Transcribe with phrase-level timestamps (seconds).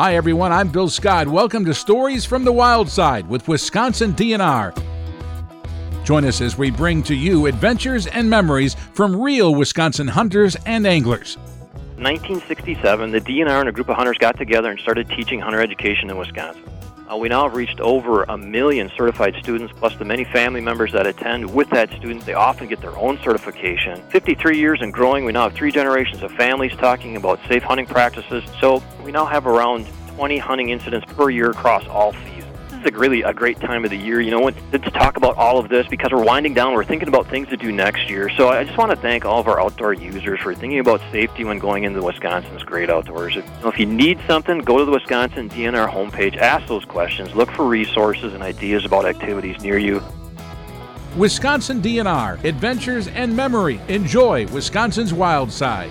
[0.00, 0.50] Hi, everyone.
[0.50, 1.28] I'm Bill Scott.
[1.28, 4.72] Welcome to Stories from the Wild Side with Wisconsin DNR.
[6.04, 10.86] Join us as we bring to you adventures and memories from real Wisconsin hunters and
[10.86, 11.36] anglers.
[11.98, 16.08] 1967, the DNR and a group of hunters got together and started teaching hunter education
[16.08, 16.64] in Wisconsin.
[17.10, 20.92] Uh, we now have reached over a million certified students, plus the many family members
[20.92, 22.24] that attend with that student.
[22.24, 24.00] They often get their own certification.
[24.10, 27.86] 53 years and growing, we now have three generations of families talking about safe hunting
[27.86, 28.44] practices.
[28.60, 32.39] So we now have around 20 hunting incidents per year across all seasons
[32.80, 35.58] is a really a great time of the year, you know, to talk about all
[35.58, 36.74] of this because we're winding down.
[36.74, 38.28] We're thinking about things to do next year.
[38.36, 41.44] So I just want to thank all of our outdoor users for thinking about safety
[41.44, 43.36] when going into Wisconsin's great outdoors.
[43.36, 46.84] If, you, know, if you need something, go to the Wisconsin DNR homepage, ask those
[46.84, 50.02] questions, look for resources and ideas about activities near you.
[51.16, 53.80] Wisconsin DNR, Adventures and Memory.
[53.88, 55.90] Enjoy Wisconsin's wild side.